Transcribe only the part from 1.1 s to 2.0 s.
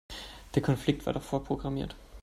doch vorprogrammiert.